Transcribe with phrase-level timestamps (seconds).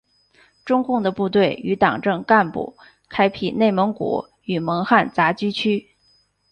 [0.65, 2.75] 中共的部队与党政干部
[3.07, 5.89] 开辟内蒙古与蒙汉杂居区。